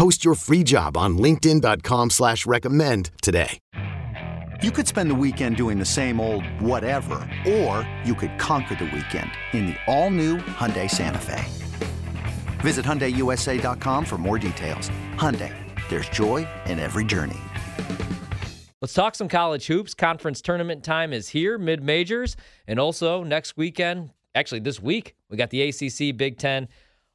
Post 0.00 0.24
your 0.24 0.34
free 0.34 0.62
job 0.62 0.96
on 0.96 1.18
LinkedIn.com 1.18 2.08
slash 2.08 2.46
recommend 2.46 3.10
today. 3.20 3.58
You 4.62 4.70
could 4.70 4.88
spend 4.88 5.10
the 5.10 5.14
weekend 5.14 5.58
doing 5.58 5.78
the 5.78 5.84
same 5.84 6.22
old 6.22 6.42
whatever, 6.58 7.18
or 7.46 7.86
you 8.02 8.14
could 8.14 8.38
conquer 8.38 8.74
the 8.74 8.86
weekend 8.86 9.30
in 9.52 9.66
the 9.66 9.76
all-new 9.86 10.38
Hyundai 10.38 10.90
Santa 10.90 11.18
Fe. 11.18 11.44
Visit 12.60 12.86
HyundaiUSA.com 12.86 14.06
for 14.06 14.16
more 14.16 14.38
details. 14.38 14.90
Hyundai, 15.16 15.52
there's 15.90 16.08
joy 16.08 16.48
in 16.64 16.78
every 16.78 17.04
journey. 17.04 17.36
Let's 18.80 18.94
talk 18.94 19.14
some 19.14 19.28
college 19.28 19.66
hoops. 19.66 19.92
Conference 19.92 20.40
tournament 20.40 20.82
time 20.82 21.12
is 21.12 21.28
here, 21.28 21.58
mid 21.58 21.82
majors, 21.82 22.36
and 22.66 22.80
also 22.80 23.22
next 23.22 23.58
weekend, 23.58 24.12
actually 24.34 24.60
this 24.60 24.80
week, 24.80 25.14
we 25.28 25.36
got 25.36 25.50
the 25.50 25.60
ACC, 25.60 26.16
Big 26.16 26.38
Ten, 26.38 26.68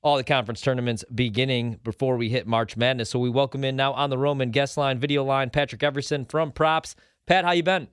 all 0.05 0.17
the 0.17 0.23
conference 0.23 0.61
tournaments 0.61 1.03
beginning 1.15 1.79
before 1.83 2.15
we 2.15 2.29
hit 2.29 2.45
March 2.45 2.77
Madness. 2.77 3.09
So 3.09 3.17
we 3.17 3.31
welcome 3.31 3.63
in 3.63 3.75
now 3.75 3.91
on 3.93 4.11
the 4.11 4.19
Roman 4.19 4.51
guest 4.51 4.77
line, 4.77 4.99
video 4.99 5.23
line, 5.23 5.49
Patrick 5.49 5.81
Everson 5.81 6.25
from 6.25 6.51
Props. 6.51 6.95
Pat, 7.25 7.43
how 7.43 7.53
you 7.53 7.63
been? 7.63 7.87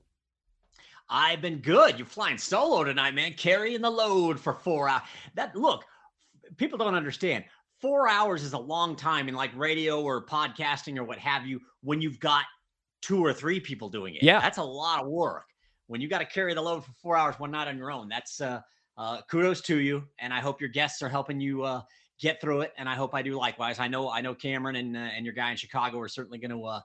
I've 1.09 1.41
been 1.41 1.61
good. 1.61 1.99
You're 1.99 2.07
flying 2.07 2.37
solo 2.37 2.85
tonight, 2.85 3.15
man. 3.15 3.33
Carrying 3.33 3.81
the 3.81 3.89
load 3.89 4.39
for 4.39 4.53
four 4.53 4.91
hours. 4.91 5.01
That 5.37 5.57
look, 5.57 5.85
people 6.59 6.77
don't 6.77 6.95
understand. 6.95 7.45
Four 7.81 8.11
hours 8.11 8.43
is 8.43 8.53
a 8.53 8.59
long 8.59 8.95
time 8.95 9.27
in 9.27 9.35
like 9.35 9.51
radio 9.57 10.03
or 10.03 10.27
podcasting 10.27 10.99
or 10.99 11.05
what 11.05 11.17
have 11.17 11.47
you 11.47 11.61
when 11.83 12.03
you've 12.03 12.21
got 12.21 12.45
two 13.01 13.25
or 13.25 13.33
three 13.33 13.59
people 13.59 13.89
doing 13.89 14.17
it. 14.17 14.23
Yeah. 14.23 14.39
That's 14.39 14.59
a 14.59 14.63
lot 14.63 15.01
of 15.01 15.09
work. 15.09 15.45
When 15.87 16.03
you 16.03 16.11
got 16.11 16.19
to 16.19 16.27
carry 16.27 16.53
the 16.53 16.61
load 16.61 16.85
for 16.85 16.93
four 16.93 17.17
hours 17.17 17.37
one 17.39 17.53
night 17.53 17.69
on 17.69 17.79
your 17.79 17.91
own, 17.91 18.11
that's 18.11 18.43
uh, 18.43 18.61
uh, 18.99 19.23
kudos 19.31 19.63
to 19.63 19.81
you. 19.81 20.05
And 20.19 20.35
I 20.35 20.41
hope 20.41 20.61
your 20.61 20.69
guests 20.69 21.01
are 21.01 21.09
helping 21.09 21.41
you 21.41 21.63
uh, 21.63 21.81
get 22.23 22.41
through 22.41 22.63
it. 22.63 22.73
And 22.79 22.89
I 22.89 22.95
hope 22.95 23.15
I 23.15 23.21
do 23.21 23.39
likewise. 23.39 23.79
I 23.79 23.89
know 23.89 24.09
I 24.09 24.23
know 24.23 24.35
Cameron 24.35 24.77
and 24.77 24.97
uh, 24.97 25.01
and 25.01 25.27
your 25.27 25.35
guy 25.35 25.51
in 25.51 25.57
Chicago 25.57 25.99
are 26.01 26.09
certainly 26.09 26.39
going 26.39 26.53
to 26.53 26.65
uh, 26.65 26.81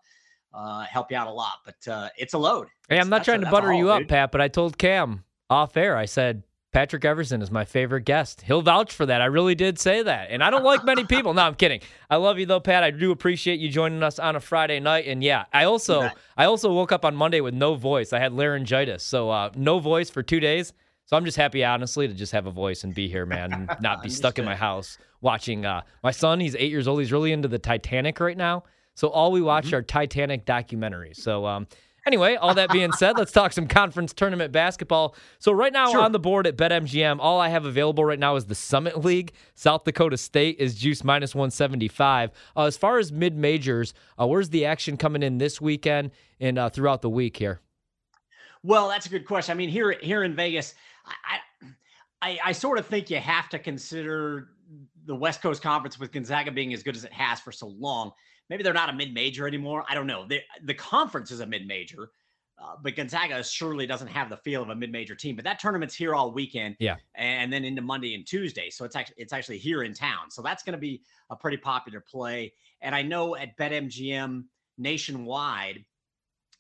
uh, 0.53 0.81
help 0.83 1.11
you 1.11 1.17
out 1.17 1.27
a 1.27 1.31
lot, 1.31 1.59
but 1.63 1.87
uh, 1.87 2.09
it's 2.17 2.33
a 2.33 2.37
load. 2.37 2.67
Hey, 2.89 2.99
I'm 2.99 3.09
not 3.09 3.17
That's 3.17 3.27
trying 3.27 3.41
to 3.41 3.49
butter 3.49 3.71
you 3.71 3.87
haul, 3.87 3.95
up, 3.95 3.99
dude. 3.99 4.09
Pat, 4.09 4.31
but 4.31 4.41
I 4.41 4.49
told 4.49 4.77
Cam 4.77 5.23
off 5.49 5.77
air, 5.77 5.95
I 5.95 6.05
said, 6.05 6.43
Patrick 6.73 7.05
Everson 7.05 7.41
is 7.41 7.49
my 7.49 7.63
favorite 7.63 8.01
guest. 8.01 8.41
He'll 8.41 8.61
vouch 8.61 8.93
for 8.93 9.05
that. 9.05 9.21
I 9.21 9.25
really 9.25 9.55
did 9.55 9.79
say 9.79 10.03
that. 10.03 10.29
And 10.29 10.43
I 10.43 10.49
don't 10.49 10.65
like 10.65 10.83
many 10.83 11.03
people. 11.05 11.33
No, 11.33 11.43
I'm 11.43 11.55
kidding. 11.55 11.79
I 12.09 12.17
love 12.17 12.37
you 12.39 12.45
though, 12.45 12.59
Pat. 12.59 12.83
I 12.83 12.91
do 12.91 13.11
appreciate 13.11 13.59
you 13.59 13.69
joining 13.69 14.03
us 14.03 14.19
on 14.19 14.35
a 14.35 14.39
Friday 14.39 14.79
night. 14.79 15.05
And 15.07 15.23
yeah, 15.23 15.45
I 15.53 15.63
also. 15.63 16.09
I 16.35 16.45
also 16.45 16.71
woke 16.71 16.91
up 16.91 17.03
on 17.03 17.15
Monday 17.15 17.41
with 17.41 17.55
no 17.55 17.73
voice. 17.73 18.13
I 18.13 18.19
had 18.19 18.31
laryngitis. 18.31 19.03
So 19.03 19.31
uh, 19.31 19.49
no 19.55 19.79
voice 19.79 20.11
for 20.11 20.21
two 20.21 20.39
days. 20.39 20.71
So 21.07 21.17
I'm 21.17 21.25
just 21.25 21.37
happy, 21.37 21.63
honestly, 21.63 22.07
to 22.07 22.13
just 22.13 22.33
have 22.33 22.45
a 22.47 22.51
voice 22.51 22.83
and 22.83 22.93
be 22.93 23.07
here, 23.07 23.25
man, 23.25 23.51
and 23.53 23.69
not 23.81 24.03
be 24.03 24.09
stuck 24.09 24.37
in 24.39 24.45
my 24.45 24.55
house 24.55 24.97
watching 25.21 25.65
uh, 25.65 25.81
my 26.03 26.11
son. 26.11 26.39
He's 26.39 26.55
eight 26.55 26.69
years 26.69 26.87
old. 26.87 26.99
He's 26.99 27.11
really 27.11 27.31
into 27.31 27.47
the 27.47 27.57
Titanic 27.59 28.19
right 28.19 28.37
now. 28.37 28.63
So 28.93 29.07
all 29.07 29.31
we 29.31 29.41
watch 29.41 29.67
Mm-hmm. 29.67 29.75
are 29.75 29.81
Titanic 29.83 30.45
documentaries. 30.45 31.15
So 31.15 31.45
um, 31.45 31.67
anyway, 32.05 32.35
all 32.35 32.53
that 32.55 32.71
being 32.71 32.91
said, 32.91 33.17
let's 33.17 33.31
talk 33.31 33.53
some 33.53 33.67
conference 33.67 34.11
tournament 34.11 34.51
basketball. 34.51 35.15
So 35.39 35.53
right 35.53 35.71
now 35.71 35.91
Sure. 35.91 36.01
on 36.01 36.11
the 36.11 36.19
board 36.19 36.45
at 36.45 36.57
BetMGM, 36.57 37.19
all 37.21 37.39
I 37.39 37.47
have 37.49 37.63
available 37.65 38.03
right 38.03 38.19
now 38.19 38.35
is 38.35 38.45
the 38.45 38.55
Summit 38.55 39.05
League. 39.05 39.31
South 39.55 39.85
Dakota 39.85 40.17
State 40.17 40.57
is 40.59 40.75
juice 40.75 41.05
minus 41.05 41.33
175. 41.33 42.31
Uh, 42.57 42.63
as 42.65 42.75
far 42.75 42.97
as 42.97 43.13
mid 43.13 43.37
majors, 43.37 43.93
uh, 44.19 44.27
where's 44.27 44.49
the 44.49 44.65
action 44.65 44.97
coming 44.97 45.23
in 45.23 45.37
this 45.37 45.61
weekend 45.61 46.11
and 46.41 46.57
uh, 46.59 46.67
throughout 46.69 47.01
the 47.01 47.09
week 47.09 47.37
here? 47.37 47.61
Well, 48.67 48.89
that's 48.89 49.05
a 49.05 49.09
good 49.09 49.25
question. 49.25 49.53
I 49.53 49.55
mean, 49.55 49.69
here 49.69 49.93
here 50.01 50.23
in 50.23 50.35
Vegas, 50.35 50.75
I 51.05 51.39
I, 52.21 52.39
I 52.47 52.51
sort 52.51 52.77
of 52.77 52.85
think 52.85 53.09
you 53.09 53.17
have 53.17 53.47
to 53.49 53.59
consider 53.59 54.49
the 55.05 55.15
West 55.15 55.41
Coast 55.41 55.63
Conference 55.63 55.97
with 55.97 56.11
Gonzaga 56.11 56.51
being 56.51 56.73
as 56.73 56.83
good 56.83 56.95
as 56.97 57.05
it 57.05 57.13
has 57.13 57.39
for 57.39 57.53
so 57.53 57.67
long. 57.67 58.11
Maybe 58.49 58.63
they're 58.63 58.73
not 58.73 58.89
a 58.89 58.93
mid 58.93 59.13
major 59.13 59.47
anymore. 59.47 59.85
I 59.87 59.95
don't 59.95 60.05
know. 60.05 60.27
The 60.27 60.41
the 60.65 60.73
conference 60.73 61.31
is 61.31 61.39
a 61.39 61.45
mid 61.45 61.65
major, 61.65 62.11
uh, 62.61 62.75
but 62.83 62.97
Gonzaga 62.97 63.41
surely 63.41 63.87
doesn't 63.87 64.09
have 64.09 64.29
the 64.29 64.35
feel 64.35 64.63
of 64.63 64.69
a 64.69 64.75
mid 64.75 64.91
major 64.91 65.15
team. 65.15 65.37
But 65.37 65.45
that 65.45 65.59
tournament's 65.59 65.95
here 65.95 66.13
all 66.13 66.33
weekend, 66.33 66.75
Yeah. 66.79 66.97
and 67.15 67.53
then 67.53 67.63
into 67.63 67.81
Monday 67.81 68.15
and 68.15 68.27
Tuesday. 68.27 68.69
So 68.69 68.83
it's 68.83 68.97
actually 68.97 69.15
it's 69.17 69.31
actually 69.31 69.59
here 69.59 69.83
in 69.83 69.93
town. 69.93 70.29
So 70.29 70.41
that's 70.41 70.63
going 70.63 70.73
to 70.73 70.77
be 70.77 71.03
a 71.29 71.37
pretty 71.37 71.57
popular 71.57 72.01
play. 72.01 72.51
And 72.81 72.93
I 72.93 73.01
know 73.01 73.37
at 73.37 73.55
BetMGM 73.55 74.43
nationwide, 74.77 75.85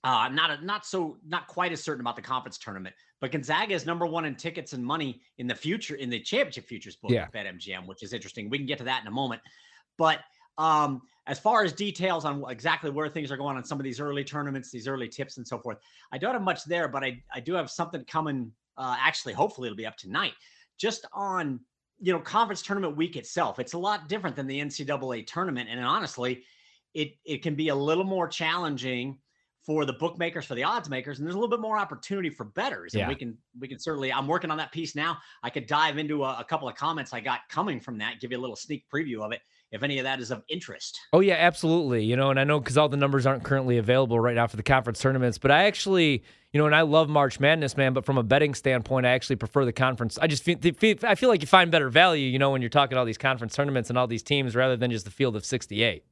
uh, 0.07 0.19
I'm 0.19 0.35
not 0.35 0.63
not 0.63 0.85
so 0.85 1.17
not 1.27 1.47
quite 1.47 1.73
as 1.73 1.83
certain 1.83 1.99
about 1.99 2.15
the 2.15 2.21
conference 2.21 2.57
tournament, 2.57 2.95
but 3.19 3.29
Gonzaga 3.31 3.73
is 3.73 3.85
number 3.85 4.05
one 4.05 4.23
in 4.23 4.35
tickets 4.35 4.71
and 4.71 4.83
money 4.85 5.19
in 5.37 5.47
the 5.47 5.55
future 5.55 5.95
in 5.95 6.09
the 6.09 6.21
championship 6.21 6.65
futures 6.65 6.95
book 6.95 7.11
Yeah. 7.11 7.23
at 7.23 7.33
BetMGM, 7.33 7.85
which 7.87 8.03
is 8.03 8.13
interesting. 8.13 8.49
We 8.49 8.57
can 8.57 8.67
get 8.67 8.77
to 8.77 8.85
that 8.85 9.01
in 9.01 9.07
a 9.07 9.11
moment. 9.11 9.41
But 9.97 10.21
um, 10.57 11.01
as 11.25 11.39
far 11.39 11.65
as 11.65 11.73
details 11.73 12.23
on 12.23 12.41
exactly 12.49 12.89
where 12.89 13.09
things 13.09 13.33
are 13.33 13.37
going 13.37 13.57
on 13.57 13.65
some 13.65 13.79
of 13.81 13.83
these 13.83 13.99
early 13.99 14.23
tournaments, 14.23 14.71
these 14.71 14.87
early 14.87 15.09
tips 15.09 15.35
and 15.35 15.45
so 15.45 15.59
forth, 15.59 15.77
I 16.13 16.17
don't 16.17 16.33
have 16.33 16.41
much 16.41 16.63
there, 16.63 16.87
but 16.87 17.03
I 17.03 17.21
I 17.33 17.41
do 17.41 17.53
have 17.55 17.69
something 17.69 18.05
coming. 18.05 18.53
Uh, 18.77 18.95
actually, 18.97 19.33
hopefully, 19.33 19.67
it'll 19.67 19.75
be 19.75 19.85
up 19.85 19.97
tonight. 19.97 20.33
Just 20.77 21.05
on 21.11 21.59
you 21.99 22.13
know 22.13 22.19
conference 22.19 22.61
tournament 22.61 22.95
week 22.95 23.17
itself, 23.17 23.59
it's 23.59 23.73
a 23.73 23.77
lot 23.77 24.07
different 24.07 24.37
than 24.37 24.47
the 24.47 24.57
NCAA 24.61 25.27
tournament, 25.27 25.67
and 25.69 25.83
honestly, 25.83 26.45
it 26.93 27.17
it 27.25 27.43
can 27.43 27.55
be 27.55 27.67
a 27.69 27.75
little 27.75 28.05
more 28.05 28.29
challenging 28.29 29.17
for 29.67 29.83
the 29.83 29.91
bookmakers, 29.91 30.45
for 30.45 30.55
the 30.55 30.63
odds 30.63 30.89
makers, 30.89 31.19
and 31.19 31.27
there's 31.27 31.35
a 31.35 31.37
little 31.37 31.49
bit 31.55 31.59
more 31.59 31.77
opportunity 31.77 32.29
for 32.29 32.45
betters. 32.45 32.93
And 32.93 33.01
Yeah. 33.01 33.09
we 33.09 33.15
can 33.15 33.37
we 33.59 33.67
can 33.67 33.77
certainly. 33.77 34.11
I'm 34.13 34.25
working 34.25 34.49
on 34.49 34.57
that 34.57 34.71
piece 34.71 34.95
now. 34.95 35.17
I 35.43 35.49
could 35.49 35.67
dive 35.67 35.97
into 35.97 36.23
a, 36.23 36.37
a 36.39 36.45
couple 36.45 36.69
of 36.69 36.75
comments 36.75 37.11
I 37.13 37.19
got 37.19 37.41
coming 37.49 37.81
from 37.81 37.97
that, 37.97 38.21
give 38.21 38.31
you 38.31 38.37
a 38.37 38.39
little 38.39 38.55
sneak 38.55 38.85
preview 38.89 39.19
of 39.25 39.33
it, 39.33 39.41
if 39.73 39.83
any 39.83 39.99
of 39.99 40.05
that 40.05 40.21
is 40.21 40.31
of 40.31 40.41
interest. 40.47 40.97
Oh 41.11 41.19
yeah, 41.19 41.35
absolutely. 41.35 42.05
You 42.05 42.15
know, 42.15 42.29
and 42.31 42.39
I 42.39 42.45
know 42.45 42.61
because 42.61 42.77
all 42.77 42.87
the 42.87 42.95
numbers 42.95 43.25
aren't 43.25 43.43
currently 43.43 43.77
available 43.77 44.17
right 44.21 44.35
now 44.35 44.47
for 44.47 44.55
the 44.55 44.63
conference 44.63 44.99
tournaments, 45.01 45.37
but 45.37 45.51
I 45.51 45.65
actually, 45.65 46.23
you 46.53 46.61
know, 46.61 46.65
and 46.65 46.73
I 46.73 46.83
love 46.83 47.09
March 47.09 47.37
Madness, 47.37 47.75
man. 47.75 47.91
But 47.91 48.05
from 48.05 48.17
a 48.17 48.23
betting 48.23 48.55
standpoint, 48.55 49.05
I 49.05 49.09
actually 49.09 49.35
prefer 49.35 49.65
the 49.65 49.73
conference. 49.73 50.17
I 50.17 50.27
just 50.27 50.43
feel, 50.43 50.57
feel 50.77 50.95
I 51.03 51.15
feel 51.15 51.27
like 51.27 51.41
you 51.41 51.47
find 51.47 51.69
better 51.71 51.89
value, 51.89 52.25
you 52.29 52.39
know, 52.39 52.51
when 52.51 52.61
you're 52.61 52.69
talking 52.69 52.97
all 52.97 53.03
these 53.03 53.17
conference 53.17 53.53
tournaments 53.53 53.89
and 53.89 53.99
all 53.99 54.07
these 54.07 54.23
teams 54.23 54.55
rather 54.55 54.77
than 54.77 54.91
just 54.91 55.03
the 55.03 55.11
field 55.11 55.35
of 55.35 55.43
68. 55.45 56.05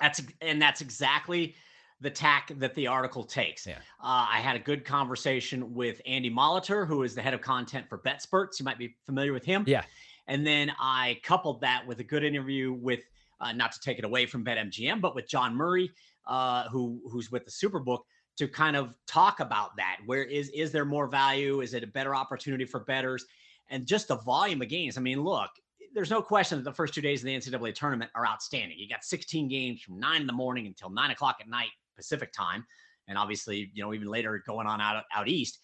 That's 0.00 0.22
and 0.40 0.62
that's 0.62 0.80
exactly 0.80 1.56
the 2.00 2.10
tack 2.10 2.52
that 2.56 2.74
the 2.74 2.86
article 2.86 3.24
takes. 3.24 3.66
Yeah. 3.66 3.78
Uh, 4.02 4.26
I 4.30 4.40
had 4.40 4.56
a 4.56 4.58
good 4.58 4.84
conversation 4.84 5.74
with 5.74 6.00
Andy 6.06 6.30
Molitor, 6.30 6.86
who 6.86 7.02
is 7.02 7.14
the 7.14 7.22
head 7.22 7.34
of 7.34 7.40
content 7.40 7.88
for 7.88 7.98
BetSperts. 7.98 8.58
You 8.58 8.64
might 8.64 8.78
be 8.78 8.96
familiar 9.06 9.32
with 9.32 9.44
him. 9.44 9.64
Yeah. 9.66 9.84
And 10.28 10.46
then 10.46 10.72
I 10.78 11.20
coupled 11.22 11.60
that 11.62 11.86
with 11.86 12.00
a 12.00 12.04
good 12.04 12.24
interview 12.24 12.72
with, 12.72 13.00
uh, 13.40 13.52
not 13.52 13.72
to 13.72 13.80
take 13.80 13.98
it 13.98 14.04
away 14.04 14.26
from 14.26 14.44
BetMGM, 14.44 15.00
but 15.00 15.14
with 15.14 15.28
John 15.28 15.54
Murray, 15.54 15.90
uh, 16.26 16.68
who 16.68 17.00
who's 17.10 17.30
with 17.30 17.44
the 17.44 17.50
Superbook, 17.50 18.00
to 18.38 18.48
kind 18.48 18.76
of 18.76 18.92
talk 19.06 19.40
about 19.40 19.76
that. 19.76 19.98
Where 20.04 20.24
is 20.24 20.50
is 20.50 20.72
there 20.72 20.84
more 20.84 21.06
value? 21.06 21.60
Is 21.60 21.74
it 21.74 21.84
a 21.84 21.86
better 21.86 22.14
opportunity 22.14 22.64
for 22.64 22.80
betters? 22.80 23.24
And 23.70 23.86
just 23.86 24.08
the 24.08 24.16
volume 24.16 24.62
of 24.62 24.68
games. 24.68 24.96
I 24.96 25.00
mean, 25.00 25.22
look, 25.22 25.50
there's 25.94 26.10
no 26.10 26.22
question 26.22 26.58
that 26.58 26.64
the 26.64 26.72
first 26.72 26.92
two 26.92 27.00
days 27.00 27.22
of 27.22 27.26
the 27.26 27.36
NCAA 27.36 27.74
tournament 27.74 28.10
are 28.14 28.26
outstanding. 28.26 28.78
You 28.78 28.88
got 28.88 29.02
16 29.02 29.48
games 29.48 29.80
from 29.80 29.98
nine 29.98 30.20
in 30.20 30.26
the 30.26 30.32
morning 30.32 30.66
until 30.66 30.90
nine 30.90 31.10
o'clock 31.10 31.38
at 31.40 31.48
night 31.48 31.70
Pacific 31.96 32.32
time, 32.32 32.64
and 33.08 33.18
obviously, 33.18 33.70
you 33.74 33.82
know, 33.82 33.94
even 33.94 34.08
later 34.08 34.42
going 34.46 34.66
on 34.66 34.80
out 34.80 35.04
out 35.14 35.28
east. 35.28 35.58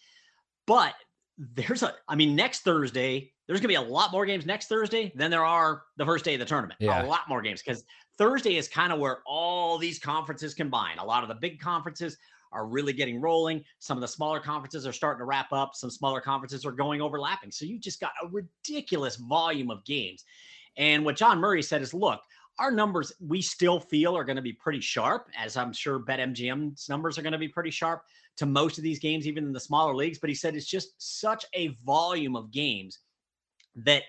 But 0.66 0.94
there's 1.38 1.82
a, 1.82 1.94
I 2.08 2.14
mean, 2.14 2.36
next 2.36 2.60
Thursday, 2.60 3.32
there's 3.46 3.60
going 3.60 3.74
to 3.74 3.80
be 3.80 3.86
a 3.86 3.92
lot 3.92 4.12
more 4.12 4.26
games 4.26 4.46
next 4.46 4.68
Thursday 4.68 5.12
than 5.14 5.30
there 5.30 5.44
are 5.44 5.82
the 5.96 6.04
first 6.04 6.24
day 6.24 6.34
of 6.34 6.40
the 6.40 6.46
tournament. 6.46 6.78
Yeah. 6.80 7.04
A 7.04 7.06
lot 7.06 7.28
more 7.28 7.42
games 7.42 7.62
because 7.62 7.84
Thursday 8.18 8.56
is 8.56 8.68
kind 8.68 8.92
of 8.92 8.98
where 8.98 9.18
all 9.26 9.78
these 9.78 9.98
conferences 9.98 10.54
combine. 10.54 10.98
A 10.98 11.04
lot 11.04 11.22
of 11.22 11.28
the 11.28 11.34
big 11.34 11.58
conferences 11.60 12.16
are 12.52 12.66
really 12.66 12.92
getting 12.92 13.20
rolling. 13.20 13.64
Some 13.78 13.96
of 13.96 14.02
the 14.02 14.08
smaller 14.08 14.38
conferences 14.38 14.86
are 14.86 14.92
starting 14.92 15.20
to 15.20 15.24
wrap 15.24 15.52
up. 15.52 15.74
Some 15.74 15.90
smaller 15.90 16.20
conferences 16.20 16.66
are 16.66 16.72
going 16.72 17.00
overlapping. 17.00 17.50
So 17.50 17.64
you 17.64 17.78
just 17.78 18.00
got 18.00 18.12
a 18.22 18.28
ridiculous 18.28 19.16
volume 19.16 19.70
of 19.70 19.84
games. 19.84 20.24
And 20.76 21.04
what 21.04 21.16
John 21.16 21.38
Murray 21.38 21.62
said 21.62 21.82
is, 21.82 21.94
look, 21.94 22.20
our 22.58 22.70
numbers 22.70 23.12
we 23.20 23.42
still 23.42 23.80
feel 23.80 24.16
are 24.16 24.24
going 24.24 24.36
to 24.36 24.42
be 24.42 24.52
pretty 24.52 24.80
sharp, 24.80 25.28
as 25.36 25.56
I'm 25.56 25.72
sure 25.72 25.98
BetMGM's 25.98 26.88
numbers 26.88 27.18
are 27.18 27.22
going 27.22 27.32
to 27.32 27.38
be 27.38 27.48
pretty 27.48 27.70
sharp 27.70 28.04
to 28.36 28.46
most 28.46 28.78
of 28.78 28.84
these 28.84 28.98
games, 28.98 29.26
even 29.26 29.44
in 29.44 29.52
the 29.52 29.60
smaller 29.60 29.94
leagues. 29.94 30.18
But 30.18 30.30
he 30.30 30.34
said 30.34 30.54
it's 30.54 30.66
just 30.66 30.94
such 30.98 31.44
a 31.54 31.68
volume 31.84 32.36
of 32.36 32.50
games 32.50 32.98
that 33.76 34.02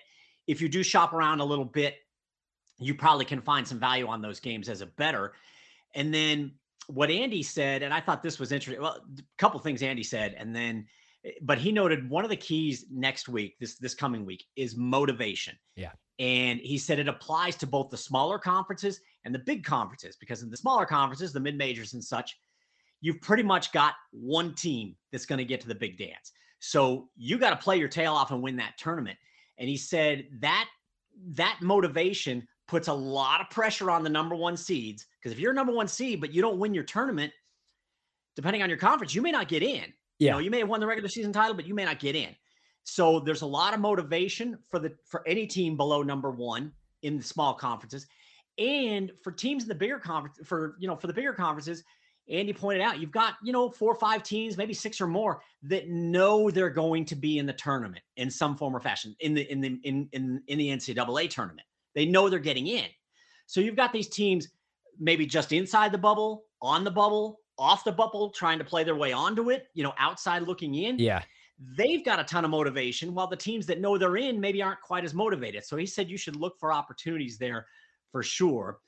if 0.46 0.60
you 0.60 0.68
do 0.68 0.82
shop 0.82 1.12
around 1.12 1.40
a 1.40 1.44
little 1.44 1.64
bit, 1.64 1.96
you 2.78 2.94
probably 2.94 3.24
can 3.24 3.40
find 3.40 3.66
some 3.66 3.78
value 3.78 4.06
on 4.06 4.20
those 4.20 4.40
games 4.40 4.68
as 4.68 4.80
a 4.80 4.86
better. 4.86 5.32
And 5.94 6.12
then 6.12 6.52
what 6.88 7.10
Andy 7.10 7.42
said, 7.42 7.82
and 7.82 7.94
I 7.94 8.00
thought 8.00 8.22
this 8.22 8.38
was 8.38 8.52
interesting. 8.52 8.82
Well, 8.82 8.96
a 9.18 9.22
couple 9.38 9.58
things 9.60 9.82
Andy 9.82 10.02
said, 10.02 10.34
and 10.36 10.54
then, 10.54 10.86
but 11.40 11.56
he 11.56 11.72
noted 11.72 12.10
one 12.10 12.24
of 12.24 12.30
the 12.30 12.36
keys 12.36 12.84
next 12.90 13.28
week, 13.28 13.56
this 13.58 13.76
this 13.76 13.94
coming 13.94 14.26
week, 14.26 14.44
is 14.56 14.76
motivation. 14.76 15.56
Yeah. 15.76 15.92
And 16.18 16.60
he 16.60 16.78
said 16.78 16.98
it 16.98 17.08
applies 17.08 17.56
to 17.56 17.66
both 17.66 17.90
the 17.90 17.96
smaller 17.96 18.38
conferences 18.38 19.00
and 19.24 19.34
the 19.34 19.40
big 19.40 19.64
conferences, 19.64 20.16
because 20.16 20.42
in 20.42 20.50
the 20.50 20.56
smaller 20.56 20.86
conferences, 20.86 21.32
the 21.32 21.40
mid 21.40 21.56
majors 21.56 21.94
and 21.94 22.04
such, 22.04 22.36
you've 23.00 23.20
pretty 23.20 23.42
much 23.42 23.72
got 23.72 23.94
one 24.12 24.54
team 24.54 24.94
that's 25.10 25.26
going 25.26 25.38
to 25.38 25.44
get 25.44 25.60
to 25.60 25.68
the 25.68 25.74
big 25.74 25.98
dance. 25.98 26.32
So 26.60 27.08
you 27.16 27.38
got 27.38 27.50
to 27.50 27.56
play 27.56 27.76
your 27.76 27.88
tail 27.88 28.14
off 28.14 28.30
and 28.30 28.42
win 28.42 28.56
that 28.56 28.78
tournament. 28.78 29.18
And 29.58 29.68
he 29.68 29.76
said 29.76 30.26
that 30.40 30.68
that 31.32 31.58
motivation 31.60 32.46
puts 32.66 32.88
a 32.88 32.94
lot 32.94 33.40
of 33.40 33.50
pressure 33.50 33.90
on 33.90 34.02
the 34.02 34.10
number 34.10 34.34
one 34.34 34.56
seeds 34.56 35.06
because 35.20 35.32
if 35.32 35.38
you're 35.38 35.52
a 35.52 35.54
number 35.54 35.72
one 35.72 35.86
seed 35.86 36.20
but 36.20 36.32
you 36.32 36.40
don't 36.40 36.58
win 36.58 36.74
your 36.74 36.84
tournament, 36.84 37.32
depending 38.36 38.62
on 38.62 38.68
your 38.68 38.78
conference, 38.78 39.14
you 39.14 39.22
may 39.22 39.30
not 39.30 39.48
get 39.48 39.62
in. 39.62 39.92
Yeah. 40.18 40.28
You 40.28 40.30
know, 40.30 40.38
you 40.38 40.50
may 40.50 40.58
have 40.60 40.68
won 40.68 40.80
the 40.80 40.86
regular 40.86 41.08
season 41.08 41.32
title, 41.32 41.54
but 41.54 41.66
you 41.66 41.74
may 41.74 41.84
not 41.84 41.98
get 41.98 42.16
in. 42.16 42.34
So 42.84 43.18
there's 43.18 43.42
a 43.42 43.46
lot 43.46 43.74
of 43.74 43.80
motivation 43.80 44.58
for 44.70 44.78
the 44.78 44.94
for 45.04 45.26
any 45.26 45.46
team 45.46 45.76
below 45.76 46.02
number 46.02 46.30
one 46.30 46.72
in 47.02 47.16
the 47.16 47.22
small 47.22 47.54
conferences, 47.54 48.06
and 48.58 49.10
for 49.22 49.32
teams 49.32 49.64
in 49.64 49.68
the 49.68 49.74
bigger 49.74 49.98
conference 49.98 50.38
for 50.46 50.76
you 50.78 50.86
know 50.86 50.96
for 50.96 51.06
the 51.06 51.14
bigger 51.14 51.32
conferences. 51.32 51.82
Andy 52.26 52.54
pointed 52.54 52.80
out 52.80 53.00
you've 53.00 53.10
got 53.10 53.34
you 53.42 53.52
know 53.52 53.68
four 53.68 53.92
or 53.92 53.98
five 53.98 54.22
teams, 54.22 54.56
maybe 54.56 54.72
six 54.72 54.98
or 54.98 55.06
more 55.06 55.42
that 55.62 55.90
know 55.90 56.50
they're 56.50 56.70
going 56.70 57.04
to 57.04 57.14
be 57.14 57.38
in 57.38 57.44
the 57.44 57.52
tournament 57.52 58.02
in 58.16 58.30
some 58.30 58.56
form 58.56 58.74
or 58.74 58.80
fashion 58.80 59.14
in 59.20 59.34
the 59.34 59.50
in 59.52 59.60
the 59.60 59.78
in 59.84 60.08
in, 60.12 60.42
in 60.46 60.58
the 60.58 60.68
NCAA 60.68 61.28
tournament. 61.28 61.66
They 61.94 62.06
know 62.06 62.30
they're 62.30 62.38
getting 62.38 62.66
in. 62.66 62.86
So 63.46 63.60
you've 63.60 63.76
got 63.76 63.92
these 63.92 64.08
teams 64.08 64.48
maybe 64.98 65.26
just 65.26 65.52
inside 65.52 65.92
the 65.92 65.98
bubble, 65.98 66.44
on 66.62 66.84
the 66.84 66.90
bubble, 66.90 67.40
off 67.58 67.84
the 67.84 67.92
bubble, 67.92 68.30
trying 68.30 68.58
to 68.58 68.64
play 68.64 68.84
their 68.84 68.96
way 68.96 69.12
onto 69.12 69.50
it, 69.50 69.68
you 69.74 69.82
know, 69.82 69.92
outside 69.98 70.42
looking 70.42 70.74
in. 70.74 70.98
Yeah. 70.98 71.22
They've 71.58 72.04
got 72.04 72.20
a 72.20 72.24
ton 72.24 72.44
of 72.44 72.50
motivation, 72.50 73.14
while 73.14 73.28
the 73.28 73.36
teams 73.36 73.66
that 73.66 73.80
know 73.80 73.96
they're 73.96 74.16
in 74.16 74.40
maybe 74.40 74.62
aren't 74.62 74.80
quite 74.80 75.04
as 75.04 75.14
motivated. 75.14 75.64
So 75.64 75.76
he 75.76 75.86
said 75.86 76.10
you 76.10 76.18
should 76.18 76.36
look 76.36 76.58
for 76.58 76.72
opportunities 76.72 77.38
there 77.38 77.66
for 78.10 78.22
sure. 78.22 78.78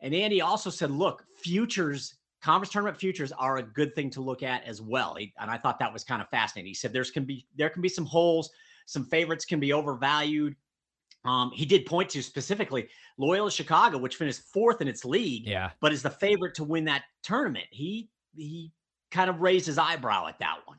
And 0.00 0.14
Andy 0.14 0.40
also 0.40 0.70
said, 0.70 0.90
look, 0.90 1.24
futures, 1.36 2.14
conference 2.42 2.72
tournament 2.72 2.98
futures 2.98 3.32
are 3.32 3.56
a 3.56 3.62
good 3.62 3.94
thing 3.94 4.10
to 4.10 4.20
look 4.20 4.42
at 4.42 4.64
as 4.64 4.82
well. 4.82 5.16
and 5.16 5.50
I 5.50 5.56
thought 5.56 5.78
that 5.78 5.92
was 5.92 6.04
kind 6.04 6.20
of 6.20 6.28
fascinating. 6.28 6.68
He 6.68 6.74
said 6.74 6.92
there's 6.92 7.10
can 7.10 7.24
be 7.24 7.46
there 7.56 7.70
can 7.70 7.82
be 7.82 7.88
some 7.88 8.04
holes, 8.04 8.50
some 8.86 9.04
favorites 9.06 9.44
can 9.44 9.60
be 9.60 9.72
overvalued. 9.72 10.54
Um, 11.24 11.50
he 11.54 11.64
did 11.64 11.86
point 11.86 12.10
to 12.10 12.22
specifically 12.22 12.88
Loyola 13.16 13.50
Chicago, 13.50 13.96
which 13.96 14.16
finished 14.16 14.42
fourth 14.52 14.82
in 14.82 14.88
its 14.88 15.06
league, 15.06 15.46
yeah, 15.46 15.70
but 15.80 15.90
is 15.90 16.02
the 16.02 16.10
favorite 16.10 16.54
to 16.56 16.64
win 16.64 16.84
that 16.84 17.04
tournament. 17.22 17.66
He 17.70 18.10
he 18.36 18.72
kind 19.10 19.30
of 19.30 19.40
raised 19.40 19.66
his 19.66 19.78
eyebrow 19.78 20.26
at 20.26 20.38
that 20.40 20.58
one. 20.66 20.78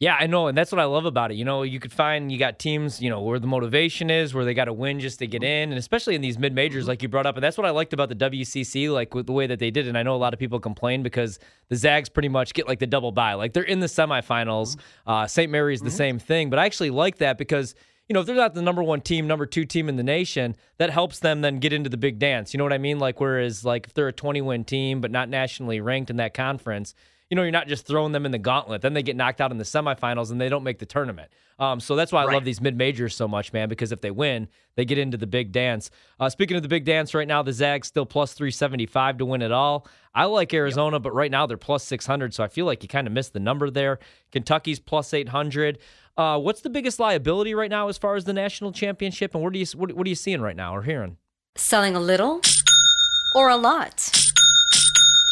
Yeah, 0.00 0.14
I 0.14 0.28
know, 0.28 0.46
and 0.46 0.56
that's 0.56 0.70
what 0.70 0.80
I 0.80 0.84
love 0.84 1.06
about 1.06 1.32
it. 1.32 1.34
You 1.34 1.44
know, 1.44 1.64
you 1.64 1.80
could 1.80 1.92
find 1.92 2.30
you 2.30 2.38
got 2.38 2.60
teams, 2.60 3.02
you 3.02 3.10
know, 3.10 3.20
where 3.20 3.40
the 3.40 3.48
motivation 3.48 4.10
is, 4.10 4.32
where 4.32 4.44
they 4.44 4.54
got 4.54 4.66
to 4.66 4.72
win 4.72 5.00
just 5.00 5.18
to 5.18 5.26
get 5.26 5.42
mm-hmm. 5.42 5.50
in, 5.50 5.70
and 5.70 5.78
especially 5.78 6.14
in 6.14 6.20
these 6.20 6.38
mid 6.38 6.54
majors, 6.54 6.84
mm-hmm. 6.84 6.90
like 6.90 7.02
you 7.02 7.08
brought 7.08 7.26
up, 7.26 7.36
and 7.36 7.42
that's 7.42 7.58
what 7.58 7.66
I 7.66 7.70
liked 7.70 7.92
about 7.92 8.08
the 8.08 8.14
WCC, 8.14 8.92
like 8.92 9.12
with 9.12 9.26
the 9.26 9.32
way 9.32 9.48
that 9.48 9.58
they 9.58 9.72
did. 9.72 9.88
And 9.88 9.98
I 9.98 10.04
know 10.04 10.14
a 10.14 10.16
lot 10.16 10.32
of 10.32 10.38
people 10.38 10.60
complain 10.60 11.02
because 11.02 11.40
the 11.68 11.74
Zags 11.74 12.08
pretty 12.08 12.28
much 12.28 12.54
get 12.54 12.68
like 12.68 12.78
the 12.78 12.86
double 12.86 13.10
bye, 13.10 13.34
like 13.34 13.54
they're 13.54 13.64
in 13.64 13.80
the 13.80 13.86
semifinals. 13.86 14.76
Mm-hmm. 14.76 15.10
Uh, 15.10 15.26
St. 15.26 15.50
Mary's 15.50 15.80
the 15.80 15.90
same 15.90 16.20
thing, 16.20 16.48
but 16.48 16.60
I 16.60 16.66
actually 16.66 16.90
like 16.90 17.18
that 17.18 17.36
because 17.36 17.74
you 18.08 18.14
know, 18.14 18.20
if 18.20 18.26
they're 18.26 18.36
not 18.36 18.54
the 18.54 18.62
number 18.62 18.82
one 18.82 19.02
team, 19.02 19.26
number 19.26 19.44
two 19.44 19.66
team 19.66 19.88
in 19.88 19.96
the 19.96 20.02
nation, 20.02 20.56
that 20.78 20.90
helps 20.90 21.18
them 21.18 21.42
then 21.42 21.58
get 21.58 21.74
into 21.74 21.90
the 21.90 21.98
big 21.98 22.18
dance. 22.18 22.54
You 22.54 22.58
know 22.58 22.64
what 22.64 22.72
I 22.72 22.78
mean? 22.78 22.98
Like, 22.98 23.20
whereas, 23.20 23.66
like, 23.66 23.86
if 23.86 23.92
they're 23.92 24.08
a 24.08 24.14
20 24.14 24.40
win 24.40 24.64
team, 24.64 25.02
but 25.02 25.10
not 25.10 25.28
nationally 25.28 25.80
ranked 25.82 26.08
in 26.08 26.16
that 26.16 26.32
conference, 26.32 26.94
you 27.30 27.36
know, 27.36 27.42
you're 27.42 27.50
not 27.50 27.68
just 27.68 27.86
throwing 27.86 28.12
them 28.12 28.24
in 28.24 28.32
the 28.32 28.38
gauntlet. 28.38 28.80
Then 28.80 28.94
they 28.94 29.02
get 29.02 29.16
knocked 29.16 29.40
out 29.40 29.50
in 29.52 29.58
the 29.58 29.64
semifinals 29.64 30.30
and 30.30 30.40
they 30.40 30.48
don't 30.48 30.62
make 30.62 30.78
the 30.78 30.86
tournament. 30.86 31.30
Um, 31.58 31.78
so 31.78 31.94
that's 31.94 32.10
why 32.10 32.22
I 32.22 32.26
right. 32.26 32.34
love 32.34 32.44
these 32.44 32.60
mid 32.60 32.76
majors 32.76 33.14
so 33.14 33.28
much, 33.28 33.52
man, 33.52 33.68
because 33.68 33.92
if 33.92 34.00
they 34.00 34.10
win, 34.10 34.48
they 34.76 34.84
get 34.84 34.96
into 34.96 35.16
the 35.16 35.26
big 35.26 35.52
dance. 35.52 35.90
Uh, 36.18 36.30
speaking 36.30 36.56
of 36.56 36.62
the 36.62 36.68
big 36.68 36.84
dance 36.84 37.14
right 37.14 37.28
now, 37.28 37.42
the 37.42 37.52
Zags 37.52 37.88
still 37.88 38.06
plus 38.06 38.32
375 38.32 39.18
to 39.18 39.26
win 39.26 39.42
it 39.42 39.52
all. 39.52 39.86
I 40.14 40.24
like 40.24 40.54
Arizona, 40.54 40.96
yep. 40.96 41.02
but 41.02 41.14
right 41.14 41.30
now 41.30 41.46
they're 41.46 41.56
plus 41.56 41.84
600. 41.84 42.32
So 42.32 42.42
I 42.42 42.48
feel 42.48 42.64
like 42.64 42.82
you 42.82 42.88
kind 42.88 43.06
of 43.06 43.12
missed 43.12 43.34
the 43.34 43.40
number 43.40 43.70
there. 43.70 43.98
Kentucky's 44.32 44.80
plus 44.80 45.12
800. 45.12 45.78
Uh, 46.16 46.38
what's 46.38 46.62
the 46.62 46.70
biggest 46.70 46.98
liability 46.98 47.54
right 47.54 47.70
now 47.70 47.88
as 47.88 47.98
far 47.98 48.16
as 48.16 48.24
the 48.24 48.32
national 48.32 48.72
championship, 48.72 49.34
and 49.34 49.44
what 49.44 49.52
do 49.52 49.58
you 49.60 49.66
what, 49.76 49.92
what 49.92 50.04
are 50.04 50.08
you 50.08 50.16
seeing 50.16 50.40
right 50.40 50.56
now 50.56 50.74
or 50.74 50.82
hearing? 50.82 51.16
Selling 51.56 51.94
a 51.94 52.00
little 52.00 52.40
or 53.36 53.48
a 53.48 53.56
lot. 53.56 54.27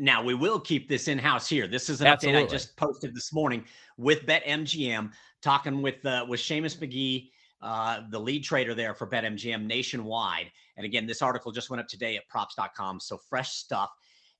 Now 0.00 0.22
we 0.22 0.34
will 0.34 0.58
keep 0.58 0.88
this 0.88 1.08
in 1.08 1.18
house 1.18 1.46
here. 1.46 1.66
This 1.66 1.90
is 1.90 2.00
an 2.00 2.06
Absolutely. 2.06 2.42
update 2.42 2.46
I 2.46 2.50
just 2.50 2.76
posted 2.76 3.14
this 3.14 3.34
morning 3.34 3.64
with 3.98 4.24
BetMGM, 4.24 5.12
talking 5.42 5.82
with 5.82 6.04
uh, 6.06 6.24
with 6.26 6.40
Seamus 6.40 6.80
Magee, 6.80 7.30
uh, 7.60 8.00
the 8.10 8.18
lead 8.18 8.42
trader 8.42 8.74
there 8.74 8.94
for 8.94 9.06
BetMGM 9.06 9.66
nationwide. 9.66 10.50
And 10.78 10.86
again, 10.86 11.06
this 11.06 11.20
article 11.20 11.52
just 11.52 11.68
went 11.68 11.82
up 11.82 11.86
today 11.88 12.16
at 12.16 12.26
props.com. 12.28 12.98
So 13.00 13.18
fresh 13.18 13.50
stuff. 13.50 13.90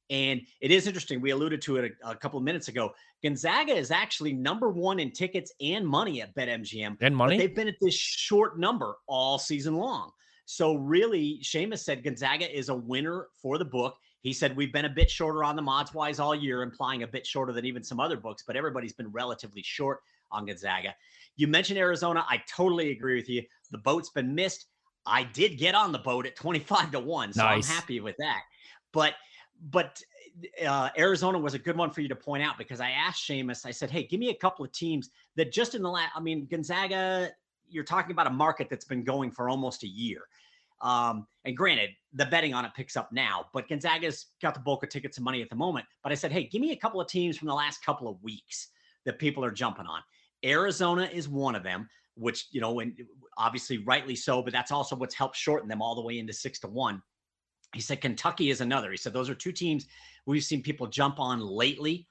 And 0.09 0.41
it 0.63 0.71
is 0.71 0.87
interesting. 0.87 1.21
We 1.21 1.31
alluded 1.31 1.61
to 1.63 1.77
it 1.77 1.93
a, 2.05 2.11
a 2.11 2.17
couple 2.17 2.39
of 2.39 2.45
minutes 2.45 2.69
ago. 2.69 2.93
Gonzaga 3.23 3.75
is 3.75 3.91
actually 3.91 4.33
number 4.33 4.71
one 4.71 4.99
in 4.99 5.13
tickets 5.13 5.53
and 5.61 5.87
money 5.87 6.23
at 6.23 6.35
BetMGM. 6.35 6.97
And 7.03 7.15
money? 7.15 7.37
But 7.37 7.43
they've 7.43 7.55
been 7.55 7.69
at 7.69 7.77
this 7.83 7.95
short 7.95 8.59
number 8.59 8.97
all 9.07 9.39
season 9.39 9.75
long. 9.75 10.11
So 10.47 10.75
really, 10.75 11.39
Seamus 11.45 11.81
said 11.81 12.03
Gonzaga 12.03 12.51
is 12.53 12.71
a 12.71 12.75
winner 12.75 13.29
for 13.41 13.59
the 13.59 13.65
book. 13.65 13.95
He 14.23 14.33
said 14.33 14.57
we've 14.57 14.73
been 14.73 14.85
a 14.85 14.91
bit 14.91 15.11
shorter 15.11 15.45
on 15.45 15.57
the 15.57 15.63
mods 15.63 15.95
wise 15.95 16.19
all 16.21 16.35
year, 16.35 16.63
implying 16.63 17.03
a 17.03 17.07
bit 17.07 17.27
shorter 17.27 17.53
than 17.53 17.65
even 17.65 17.83
some 17.83 18.01
other 18.01 18.17
books, 18.17 18.45
but 18.47 18.57
everybody's 18.57 18.93
been 18.93 19.11
relatively 19.11 19.63
short 19.63 20.01
on 20.31 20.47
Gonzaga. 20.47 20.95
You 21.37 21.47
mentioned 21.47 21.79
Arizona. 21.79 22.25
I 22.29 22.43
totally 22.49 22.91
agree 22.91 23.17
with 23.17 23.29
you. 23.29 23.43
The 23.71 23.79
boat's 23.79 24.11
been 24.11 24.35
missed. 24.35 24.67
I 25.07 25.25
did 25.25 25.57
get 25.57 25.75
on 25.75 25.93
the 25.93 25.99
boat 25.99 26.27
at 26.27 26.37
25 26.37 26.93
to 26.93 27.01
1, 27.01 27.33
so 27.33 27.43
Nice. 27.43 27.69
I'm 27.69 27.75
happy 27.75 28.01
with 28.01 28.17
that. 28.19 28.43
But 28.93 29.15
but 29.71 30.03
uh, 30.67 30.91
Arizona 30.97 31.39
was 31.39 31.55
a 31.55 31.59
good 31.59 31.77
one 31.77 31.91
for 31.91 32.01
you 32.01 32.09
to 32.09 32.17
point 32.17 32.43
out 32.43 32.57
because 32.57 32.81
I 32.81 32.91
asked 32.91 33.29
Seamus, 33.29 33.67
I 33.67 33.71
said, 33.71 33.91
hey, 33.91 34.05
give 34.05 34.21
me 34.21 34.31
a 34.31 34.35
couple 34.35 34.65
of 34.65 34.73
teams 34.73 35.11
that 35.37 35.53
just 35.53 35.75
in 35.75 35.83
the 35.83 35.91
last, 35.91 36.13
I 36.15 36.21
mean, 36.21 36.47
Gonzaga, 36.51 37.31
you're 37.69 37.85
talking 37.85 38.13
about 38.13 38.27
a 38.27 38.31
market 38.31 38.69
that's 38.71 38.85
been 38.85 39.05
going 39.05 39.31
for 39.31 39.49
almost 39.49 39.83
a 39.83 39.89
year. 39.89 40.23
Um, 40.81 41.27
and 41.45 41.57
granted, 41.57 41.91
the 42.15 42.27
betting 42.27 42.55
on 42.55 42.65
it 42.65 42.73
picks 42.75 42.97
up 42.97 43.13
now, 43.13 43.47
but 43.53 43.69
Gonzaga's 43.69 44.27
got 44.43 44.55
the 44.55 44.61
bulk 44.61 44.83
of 44.83 44.89
tickets 44.89 45.19
and 45.19 45.25
money 45.25 45.43
at 45.43 45.51
the 45.51 45.57
moment. 45.57 45.87
But 46.03 46.13
I 46.13 46.15
said, 46.15 46.33
hey, 46.33 46.45
give 46.45 46.61
me 46.61 46.73
a 46.73 46.77
couple 46.77 47.01
of 47.01 47.07
teams 47.07 47.37
from 47.37 47.49
the 47.49 47.55
last 47.55 47.85
couple 47.85 48.09
of 48.09 48.23
weeks 48.23 48.69
that 49.05 49.19
people 49.19 49.45
are 49.45 49.51
jumping 49.51 49.87
on. 49.87 50.01
Arizona 50.45 51.09
is 51.13 51.29
one 51.29 51.55
of 51.55 51.63
them, 51.63 51.89
which, 52.15 52.47
you 52.51 52.61
know, 52.61 52.81
and 52.81 52.95
obviously 53.37 53.79
rightly 53.79 54.17
so, 54.17 54.43
but 54.43 54.53
that's 54.53 54.73
also 54.73 54.97
what's 54.97 55.15
helped 55.15 55.37
shorten 55.37 55.69
them 55.69 55.83
all 55.83 55.95
the 55.95 56.03
way 56.03 56.19
into 56.19 56.33
six 56.33 56.59
to 56.61 56.69
one. 56.69 57.03
He 57.75 57.81
said 57.81 58.01
Kentucky 58.01 58.51
is 58.51 58.61
another. 58.61 58.91
He 58.91 58.97
said 58.97 59.13
those 59.13 59.31
are 59.31 59.35
two 59.35 59.53
teams 59.53 59.87
we've 60.27 60.43
seen 60.45 60.63
people 60.63 60.87
jump 60.87 61.21
on 61.21 61.41
lately. 61.41 62.07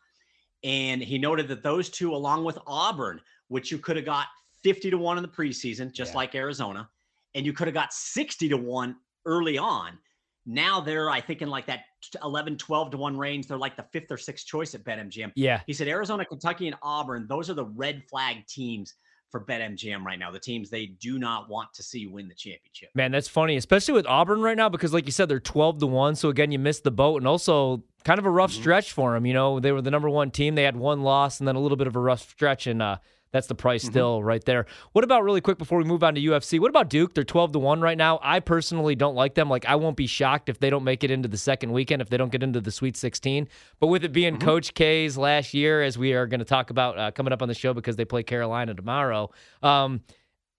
And 0.64 1.02
he 1.02 1.18
noted 1.18 1.48
that 1.50 1.64
those 1.64 1.90
two, 1.90 2.14
along 2.14 2.44
with 2.44 2.58
Auburn, 2.68 3.22
which 3.48 3.72
you 3.72 3.78
could 3.78 3.96
have 3.96 4.06
got 4.06 4.28
50 4.64 4.90
to 4.92 4.98
1 4.98 5.18
in 5.18 5.22
the 5.24 5.30
preseason, 5.30 5.92
just 5.92 6.12
Yeah. 6.14 6.18
like 6.18 6.36
Arizona, 6.36 6.90
and 7.40 7.46
you 7.46 7.54
could 7.54 7.68
have 7.68 7.74
got 7.74 7.94
60 7.94 8.50
to 8.50 8.58
1 8.58 8.96
early 9.26 9.58
on. 9.58 9.98
Now 10.46 10.82
they're, 10.82 11.10
I 11.10 11.22
think, 11.22 11.42
in 11.42 11.50
like 11.50 11.66
that 11.68 11.82
11, 12.22 12.58
12 12.58 12.92
to 12.92 12.98
1 12.98 13.18
range. 13.18 13.48
They're 13.48 13.58
like 13.58 13.78
the 13.78 13.86
fifth 13.94 14.12
or 14.12 14.18
sixth 14.18 14.46
choice 14.46 14.76
at 14.76 14.84
BetMGM. 14.84 15.32
Yeah. 15.36 15.62
He 15.66 15.74
said 15.74 15.88
Arizona, 15.88 16.26
Kentucky, 16.26 16.68
and 16.68 16.76
Auburn, 16.82 17.28
those 17.30 17.50
are 17.50 17.54
the 17.54 17.66
red 17.66 18.04
flag 18.10 18.46
teams 18.48 18.94
for 19.32 19.46
BetMGM 19.46 20.04
right 20.04 20.20
now. 20.20 20.32
The 20.32 20.40
teams 20.40 20.70
they 20.70 20.88
do 20.88 21.18
not 21.18 21.50
want 21.50 21.72
to 21.76 21.84
see 21.84 22.08
win 22.08 22.28
the 22.28 22.34
championship. 22.36 22.90
Man, 22.96 23.12
that's 23.12 23.28
funny, 23.30 23.56
especially 23.56 23.94
with 23.94 24.06
Auburn 24.08 24.42
right 24.42 24.58
now, 24.58 24.68
because 24.68 24.92
like 24.92 25.06
you 25.06 25.12
said, 25.12 25.30
they're 25.30 25.40
twelve 25.40 25.78
to 25.80 25.88
one. 25.88 26.16
So 26.16 26.28
again, 26.30 26.52
you 26.52 26.58
missed 26.60 26.84
the 26.84 26.92
boat, 26.92 27.18
and 27.18 27.28
also 27.28 27.84
kind 28.04 28.18
of 28.20 28.26
a 28.26 28.30
rough 28.32 28.52
Mm-hmm. 28.52 28.62
stretch 28.62 28.92
for 28.92 29.14
them. 29.14 29.28
You 29.28 29.34
know, 29.36 29.60
they 29.60 29.72
were 29.72 29.84
the 29.84 29.92
number 29.92 30.10
one 30.10 30.32
team. 30.32 30.56
They 30.56 30.64
had 30.64 30.76
one 30.76 31.04
loss, 31.04 31.40
and 31.40 31.48
then 31.48 31.56
a 31.56 31.60
little 31.60 31.78
bit 31.78 31.86
of 31.86 31.96
a 31.96 32.00
rough 32.00 32.28
stretch, 32.28 32.66
and 32.66 32.82
uh, 32.82 32.98
that's 33.32 33.48
the 33.48 33.56
price 33.56 33.84
Mm-hmm. 33.84 33.92
still 33.92 34.24
right 34.24 34.44
there. 34.44 34.66
What 34.94 35.04
about 35.04 35.24
really 35.24 35.42
quick 35.42 35.58
before 35.58 35.78
we 35.78 35.84
move 35.84 36.04
on 36.04 36.16
to 36.16 36.22
UFC? 36.22 36.60
What 36.60 36.70
about 36.70 36.90
Duke? 36.90 37.14
They're 37.14 37.24
twelve 37.24 37.52
to 37.54 37.60
one 37.60 37.82
right 37.82 37.98
now. 37.98 38.20
I 38.22 38.40
personally 38.40 38.96
don't 38.96 39.16
like 39.16 39.36
them. 39.36 39.50
Like 39.50 39.66
I 39.66 39.76
won't 39.76 39.96
be 39.98 40.08
shocked 40.08 40.50
if 40.50 40.60
they 40.60 40.70
don't 40.70 40.84
make 40.84 41.04
it 41.04 41.12
into 41.12 41.28
the 41.28 41.38
second 41.38 41.72
weekend, 41.72 42.02
if 42.02 42.10
they 42.10 42.18
don't 42.18 42.32
get 42.32 42.44
into 42.44 42.62
the 42.62 42.72
Sweet 42.72 42.98
Sixteen. 42.98 43.48
But 43.80 43.88
with 43.88 44.04
it 44.04 44.12
being 44.12 44.36
Mm-hmm. 44.36 44.46
Coach 44.48 44.74
K's 44.74 45.18
last 45.18 45.54
year, 45.54 45.82
as 45.84 45.98
we 45.98 46.14
are 46.14 46.28
going 46.28 46.40
to 46.40 46.46
talk 46.46 46.70
about 46.70 46.98
uh, 46.98 47.12
coming 47.12 47.32
up 47.34 47.42
on 47.42 47.48
the 47.48 47.54
show 47.54 47.74
because 47.74 47.96
they 47.96 48.06
play 48.06 48.24
Carolina 48.24 48.74
tomorrow. 48.74 49.30
Um, 49.64 50.02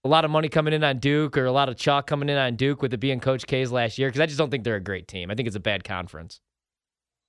a 0.03 0.09
lot 0.09 0.25
of 0.25 0.31
money 0.31 0.49
coming 0.49 0.73
in 0.73 0.83
on 0.83 0.99
Duke 0.99 1.37
or 1.37 1.45
a 1.45 1.53
lot 1.53 1.69
of 1.69 1.77
chalk 1.77 2.07
coming 2.07 2.29
in 2.31 2.39
on 2.39 2.57
Duke 2.57 2.81
with 2.81 2.95
it 2.95 2.99
being 2.99 3.21
Coach 3.21 3.47
K's 3.47 3.71
last 3.71 3.99
year 3.99 4.09
because 4.09 4.21
I 4.21 4.27
just 4.27 4.39
don't 4.39 4.51
think 4.51 4.65
they're 4.65 4.77
a 4.77 4.81
great 4.81 5.07
team. 5.09 5.31
I 5.31 5.35
think 5.35 5.47
it's 5.47 5.57
a 5.57 5.61
bad 5.61 5.85
conference. 5.85 6.41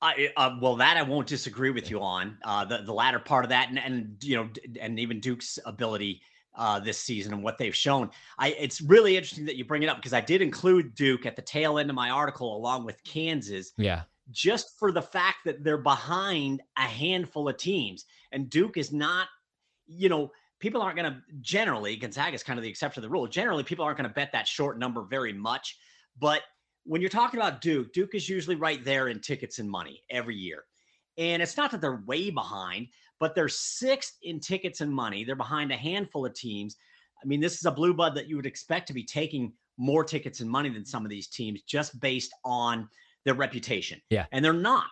I, 0.02 0.30
uh, 0.36 0.58
well, 0.60 0.76
that 0.78 0.98
I 0.98 1.04
won't 1.04 1.28
disagree 1.28 1.70
with 1.70 1.92
you 1.92 2.02
on 2.02 2.38
uh, 2.44 2.66
the 2.66 2.80
the 2.84 2.94
latter 2.94 3.20
part 3.20 3.46
of 3.46 3.50
that, 3.50 3.70
and 3.70 3.78
and 3.78 4.16
you 4.24 4.36
know, 4.36 4.50
and 4.80 5.00
even 5.00 5.20
Duke's 5.20 5.60
ability 5.66 6.22
uh, 6.56 6.80
this 6.80 6.98
season 6.98 7.34
and 7.34 7.44
what 7.44 7.58
they've 7.58 7.76
shown. 7.76 8.10
I 8.40 8.50
it's 8.50 8.82
really 8.82 9.16
interesting 9.16 9.46
that 9.46 9.56
you 9.58 9.66
bring 9.66 9.84
it 9.84 9.90
up 9.90 9.98
because 9.98 10.14
I 10.14 10.22
did 10.22 10.42
include 10.42 10.96
Duke 10.96 11.26
at 11.26 11.36
the 11.36 11.42
tail 11.42 11.78
end 11.78 11.90
of 11.90 11.96
my 11.96 12.10
article 12.10 12.56
along 12.58 12.86
with 12.86 13.04
Kansas, 13.04 13.74
Yeah. 13.78 14.02
just 14.32 14.78
for 14.80 14.92
the 14.92 15.02
fact 15.02 15.38
that 15.46 15.64
they're 15.64 15.78
behind 15.78 16.62
a 16.78 16.82
handful 16.82 17.48
of 17.48 17.58
teams, 17.58 18.06
and 18.32 18.50
Duke 18.50 18.78
is 18.78 18.92
not, 18.92 19.28
you 19.88 20.10
know. 20.10 20.32
People 20.60 20.84
aren't 20.84 20.96
going 20.96 21.12
to 21.12 21.20
generally, 21.40 21.96
Gonzaga 21.96 22.36
is 22.36 22.44
kind 22.44 22.60
of 22.60 22.64
the 22.64 22.70
exception 22.70 23.02
to 23.02 23.08
the 23.08 23.12
rule. 23.12 23.26
Generally, 23.26 23.64
people 23.64 23.84
aren't 23.84 23.98
going 23.98 24.08
to 24.08 24.14
bet 24.14 24.32
that 24.34 24.48
short 24.48 24.78
number 24.78 25.02
very 25.02 25.34
much. 25.34 25.80
But 26.20 26.44
when 26.84 27.02
you're 27.02 27.10
talking 27.10 27.40
about 27.40 27.62
Duke, 27.62 27.94
Duke 27.94 28.16
is 28.16 28.28
usually 28.28 28.56
right 28.56 28.84
there 28.84 29.08
in 29.08 29.20
tickets 29.20 29.60
and 29.60 29.70
money 29.70 30.04
every 30.10 30.36
year. 30.36 30.64
And 31.18 31.42
it's 31.42 31.58
not 31.58 31.72
that 31.72 31.82
they're 31.82 32.04
way 32.06 32.30
behind, 32.30 32.88
but 33.20 33.36
they're 33.36 33.50
sixth 33.50 34.18
in 34.24 34.40
tickets 34.40 34.82
and 34.82 34.92
money. 34.92 35.24
They're 35.24 35.36
behind 35.36 35.72
a 35.72 35.78
handful 35.78 36.26
of 36.26 36.34
teams. 36.34 36.78
I 37.22 37.28
mean, 37.28 37.40
this 37.40 37.56
is 37.56 37.66
a 37.66 37.72
blue 37.72 37.94
blood 37.94 38.16
that 38.16 38.28
you 38.28 38.36
would 38.36 38.46
expect 38.46 38.88
to 38.88 38.94
be 38.94 39.04
taking 39.04 39.54
more 39.78 40.04
tickets 40.04 40.40
and 40.40 40.50
money 40.50 40.70
than 40.70 40.86
some 40.86 41.06
of 41.06 41.10
these 41.10 41.28
teams 41.28 41.62
just 41.64 42.00
based 42.00 42.34
on 42.44 42.90
their 43.26 43.36
reputation. 43.36 44.02
Yeah. 44.10 44.26
And 44.32 44.44
they're 44.44 44.54
not. 44.54 44.86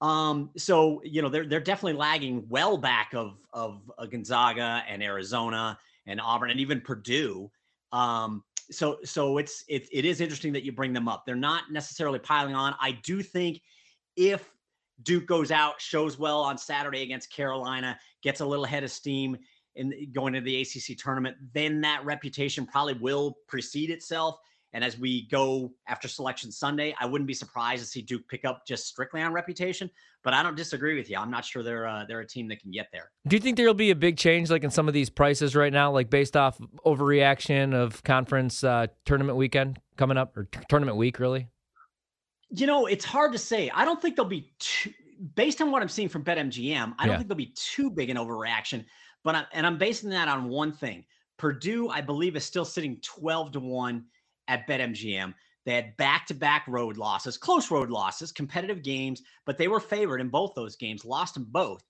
Um, 0.00 0.50
so 0.56 1.02
you 1.04 1.20
know, 1.20 1.28
they're 1.28 1.46
they're 1.46 1.60
definitely 1.60 1.98
lagging 1.98 2.46
well 2.48 2.78
back 2.78 3.12
of 3.14 3.36
of 3.52 3.82
uh, 3.98 4.06
Gonzaga 4.06 4.82
and 4.88 5.02
Arizona 5.02 5.78
and 6.06 6.20
Auburn 6.20 6.50
and 6.50 6.60
even 6.60 6.80
Purdue. 6.80 7.50
Um, 7.92 8.42
so 8.70 8.98
so 9.04 9.38
it's 9.38 9.64
it, 9.68 9.88
it 9.92 10.04
is 10.04 10.20
interesting 10.20 10.52
that 10.52 10.62
you 10.62 10.72
bring 10.72 10.92
them 10.92 11.08
up. 11.08 11.24
They're 11.26 11.34
not 11.34 11.70
necessarily 11.70 12.18
piling 12.18 12.54
on. 12.54 12.74
I 12.80 12.92
do 12.92 13.22
think 13.22 13.60
if 14.16 14.50
Duke 15.02 15.26
goes 15.26 15.50
out, 15.50 15.80
shows 15.80 16.18
well 16.18 16.40
on 16.40 16.58
Saturday 16.58 17.02
against 17.02 17.32
Carolina, 17.32 17.98
gets 18.22 18.40
a 18.40 18.46
little 18.46 18.64
head 18.64 18.84
of 18.84 18.90
steam 18.90 19.36
in 19.76 20.10
going 20.12 20.34
into 20.34 20.44
the 20.44 20.60
ACC 20.60 20.98
tournament, 20.98 21.36
then 21.54 21.80
that 21.80 22.04
reputation 22.04 22.66
probably 22.66 22.94
will 22.94 23.38
precede 23.46 23.90
itself. 23.90 24.36
And 24.72 24.84
as 24.84 24.96
we 24.98 25.26
go 25.28 25.72
after 25.88 26.06
selection 26.06 26.52
Sunday, 26.52 26.94
I 27.00 27.06
wouldn't 27.06 27.26
be 27.26 27.34
surprised 27.34 27.82
to 27.82 27.88
see 27.88 28.02
Duke 28.02 28.22
pick 28.28 28.44
up 28.44 28.64
just 28.66 28.86
strictly 28.86 29.20
on 29.20 29.32
reputation. 29.32 29.90
But 30.22 30.32
I 30.34 30.42
don't 30.42 30.56
disagree 30.56 30.96
with 30.96 31.10
you. 31.10 31.16
I'm 31.16 31.30
not 31.30 31.44
sure 31.44 31.62
they're 31.62 31.88
uh, 31.88 32.04
they're 32.06 32.20
a 32.20 32.26
team 32.26 32.46
that 32.48 32.60
can 32.60 32.70
get 32.70 32.88
there. 32.92 33.10
Do 33.26 33.34
you 33.36 33.40
think 33.40 33.56
there'll 33.56 33.74
be 33.74 33.90
a 33.90 33.96
big 33.96 34.16
change 34.16 34.50
like 34.50 34.62
in 34.62 34.70
some 34.70 34.86
of 34.86 34.94
these 34.94 35.10
prices 35.10 35.56
right 35.56 35.72
now, 35.72 35.90
like 35.90 36.08
based 36.10 36.36
off 36.36 36.58
overreaction 36.86 37.74
of 37.74 38.02
conference 38.04 38.62
uh, 38.62 38.86
tournament 39.04 39.36
weekend 39.38 39.80
coming 39.96 40.16
up 40.16 40.36
or 40.36 40.44
t- 40.44 40.60
tournament 40.68 40.96
week, 40.96 41.18
really? 41.18 41.48
You 42.50 42.66
know, 42.66 42.86
it's 42.86 43.04
hard 43.04 43.32
to 43.32 43.38
say. 43.38 43.70
I 43.74 43.84
don't 43.84 44.00
think 44.00 44.16
there'll 44.16 44.28
be 44.28 44.52
too, 44.58 44.92
based 45.34 45.60
on 45.60 45.70
what 45.70 45.82
I'm 45.82 45.88
seeing 45.88 46.08
from 46.08 46.22
BetMGM. 46.24 46.94
I 46.98 47.06
don't 47.06 47.12
Yeah. 47.12 47.16
think 47.16 47.28
there'll 47.28 47.36
be 47.38 47.54
too 47.56 47.90
big 47.90 48.10
an 48.10 48.16
overreaction. 48.16 48.84
But 49.24 49.34
I, 49.34 49.44
and 49.52 49.66
I'm 49.66 49.78
basing 49.78 50.10
that 50.10 50.28
on 50.28 50.48
one 50.48 50.72
thing. 50.72 51.04
Purdue, 51.38 51.88
I 51.88 52.00
believe, 52.02 52.36
is 52.36 52.44
still 52.44 52.64
sitting 52.64 53.00
12 53.02 53.52
to 53.52 53.60
one 53.60 54.04
at 54.48 54.66
BetMGM. 54.66 55.34
They 55.66 55.74
had 55.74 55.96
back-to-back 55.96 56.66
road 56.68 56.96
losses, 56.96 57.36
close 57.36 57.70
road 57.70 57.90
losses, 57.90 58.32
competitive 58.32 58.82
games, 58.82 59.22
but 59.44 59.58
they 59.58 59.68
were 59.68 59.80
favored 59.80 60.20
in 60.20 60.28
both 60.28 60.54
those 60.54 60.76
games, 60.76 61.04
lost 61.04 61.34
them 61.34 61.46
both. 61.50 61.82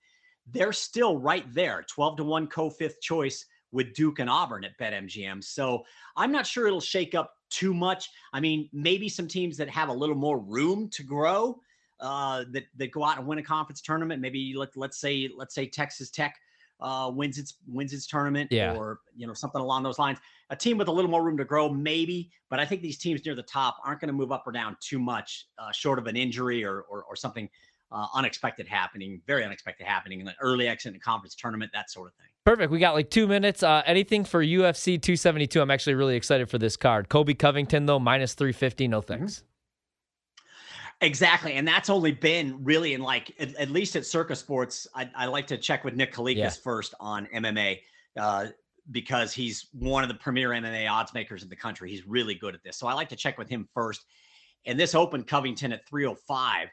They're 0.46 0.72
still 0.72 1.16
right 1.16 1.44
there, 1.52 1.84
12 1.88 2.16
to 2.16 2.24
1 2.24 2.46
co-fifth 2.48 3.00
choice 3.00 3.44
with 3.72 3.94
Duke 3.94 4.18
and 4.18 4.28
Auburn 4.28 4.64
at 4.64 4.78
BetMGM. 4.78 5.44
So 5.44 5.84
I'm 6.16 6.32
not 6.32 6.46
sure 6.46 6.66
it'll 6.66 6.80
shake 6.80 7.14
up 7.14 7.32
too 7.50 7.72
much. 7.72 8.10
I 8.32 8.40
mean, 8.40 8.68
maybe 8.72 9.08
some 9.08 9.28
teams 9.28 9.56
that 9.58 9.68
have 9.70 9.88
a 9.88 9.92
little 9.92 10.16
more 10.16 10.38
room 10.38 10.88
to 10.90 11.02
grow 11.02 11.60
uh, 12.00 12.44
that 12.52 12.64
that 12.76 12.90
go 12.90 13.04
out 13.04 13.18
and 13.18 13.26
win 13.26 13.38
a 13.38 13.42
conference 13.42 13.80
tournament. 13.82 14.22
Maybe 14.22 14.54
let 14.56 14.76
let's 14.76 14.98
say 15.00 15.28
let's 15.36 15.54
say 15.54 15.66
Texas 15.66 16.10
Tech 16.10 16.36
uh, 16.80 17.10
wins 17.14 17.38
its 17.38 17.54
wins 17.66 17.92
its 17.92 18.06
tournament, 18.06 18.50
Yeah. 18.50 18.74
or 18.74 19.00
you 19.16 19.26
know 19.26 19.34
something 19.34 19.60
along 19.60 19.82
those 19.82 19.98
lines. 19.98 20.18
A 20.50 20.56
team 20.56 20.78
with 20.78 20.88
a 20.88 20.92
little 20.92 21.10
more 21.10 21.22
room 21.22 21.36
to 21.36 21.44
grow, 21.44 21.68
maybe. 21.68 22.30
But 22.48 22.58
I 22.58 22.64
think 22.64 22.82
these 22.82 22.98
teams 22.98 23.24
near 23.24 23.34
the 23.34 23.42
top 23.42 23.78
aren't 23.84 24.00
going 24.00 24.08
to 24.08 24.14
move 24.14 24.32
up 24.32 24.44
or 24.46 24.52
down 24.52 24.76
too 24.80 24.98
much, 24.98 25.46
uh, 25.58 25.70
short 25.72 25.98
of 25.98 26.06
an 26.06 26.16
injury 26.16 26.64
or 26.64 26.82
or, 26.82 27.04
or 27.04 27.16
something 27.16 27.48
uh, 27.92 28.06
unexpected 28.14 28.68
happening, 28.68 29.20
very 29.26 29.44
unexpected 29.44 29.86
happening, 29.86 30.20
in 30.20 30.28
an 30.28 30.34
early 30.40 30.68
exit 30.68 30.90
in 30.90 30.94
the 30.94 31.00
conference 31.00 31.34
tournament, 31.34 31.70
that 31.74 31.90
sort 31.90 32.08
of 32.08 32.14
thing. 32.14 32.26
Perfect. 32.44 32.70
We 32.70 32.78
got 32.78 32.94
like 32.94 33.10
two 33.10 33.26
minutes. 33.26 33.62
Uh, 33.62 33.82
anything 33.84 34.24
for 34.24 34.42
UFC 34.42 35.00
272? 35.00 35.60
I'm 35.60 35.70
actually 35.70 35.94
really 35.94 36.16
excited 36.16 36.48
for 36.48 36.58
this 36.58 36.76
card. 36.76 37.08
Colby 37.08 37.34
Covington, 37.34 37.86
though, 37.86 37.98
minus 37.98 38.34
350. 38.34 38.88
No 38.88 39.00
mm-hmm. 39.00 39.06
thanks. 39.06 39.34
Mm-hmm. 39.34 39.44
Exactly. 41.02 41.54
And 41.54 41.66
that's 41.66 41.88
only 41.88 42.12
been 42.12 42.62
really 42.62 42.92
in 42.92 43.00
like, 43.00 43.34
at, 43.38 43.54
at 43.56 43.70
least 43.70 43.96
at 43.96 44.04
Circa 44.04 44.36
Sports, 44.36 44.86
I, 44.94 45.10
I, 45.14 45.26
like 45.26 45.46
to 45.46 45.56
check 45.56 45.82
with 45.82 45.94
Nick 45.94 46.12
Kalikas 46.12 46.36
yeah. 46.36 46.50
first 46.50 46.94
on 47.00 47.26
MMA 47.34 47.80
uh, 48.18 48.46
because 48.90 49.32
he's 49.32 49.68
one 49.72 50.02
of 50.02 50.08
the 50.08 50.14
premier 50.16 50.50
MMA 50.50 50.90
odds 50.90 51.14
makers 51.14 51.42
in 51.42 51.48
the 51.48 51.56
country. 51.56 51.90
He's 51.90 52.06
really 52.06 52.34
good 52.34 52.54
at 52.54 52.62
this. 52.62 52.76
So 52.76 52.86
I 52.86 52.92
like 52.92 53.08
to 53.10 53.16
check 53.16 53.38
with 53.38 53.48
him 53.48 53.66
first. 53.72 54.04
And 54.66 54.78
this 54.78 54.94
opened 54.94 55.26
Covington 55.26 55.72
at 55.72 55.88
305 55.88 56.68